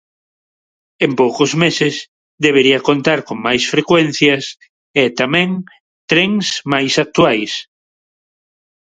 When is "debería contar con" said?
2.45-3.37